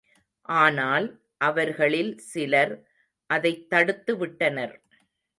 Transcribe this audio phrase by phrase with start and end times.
[0.49, 1.05] ஆனால்,
[1.41, 2.73] அவர்களில் சிலர்
[3.29, 4.73] அதைத் தடுத்து விட்டனர்.